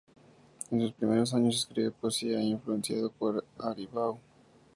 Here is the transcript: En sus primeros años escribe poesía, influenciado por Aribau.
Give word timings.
En 0.71 0.81
sus 0.81 0.93
primeros 0.93 1.31
años 1.35 1.57
escribe 1.57 1.91
poesía, 1.91 2.41
influenciado 2.41 3.11
por 3.11 3.45
Aribau. 3.59 4.17